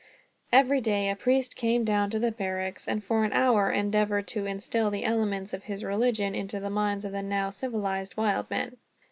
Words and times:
Every 0.51 0.81
day 0.81 1.09
a 1.09 1.15
priest 1.15 1.55
came 1.55 1.83
down 1.85 2.09
to 2.09 2.17
the 2.17 2.31
barracks, 2.31 2.87
and 2.87 3.03
for 3.03 3.23
an 3.23 3.31
hour 3.33 3.69
endeavored 3.71 4.25
to 4.29 4.47
instill 4.47 4.89
the 4.89 5.05
elements 5.05 5.53
of 5.53 5.65
his 5.65 5.83
religion 5.83 6.33
into 6.33 6.59
the 6.59 6.71
minds 6.71 7.05
of 7.05 7.11
the 7.11 7.21
now 7.21 7.51
civilized 7.51 8.17
wild 8.17 8.49
men. 8.49 8.77